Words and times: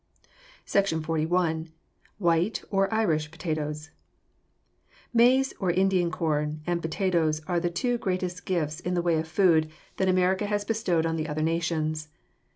SECTION 0.65 1.03
XLI. 1.03 1.71
WHITE, 2.17 2.63
OR 2.71 2.91
IRISH, 2.91 3.29
POTATOES 3.29 3.91
Maize, 5.13 5.53
or 5.59 5.69
Indian 5.69 6.09
corn, 6.09 6.61
and 6.65 6.81
potatoes 6.81 7.39
are 7.45 7.59
the 7.59 7.69
two 7.69 7.99
greatest 7.99 8.47
gifts 8.47 8.79
in 8.79 8.95
the 8.95 9.03
way 9.03 9.19
of 9.19 9.27
food 9.27 9.69
that 9.97 10.09
America 10.09 10.47
has 10.47 10.65
bestowed 10.65 11.05
on 11.05 11.17
the 11.17 11.27
other 11.27 11.43
nations. 11.43 12.07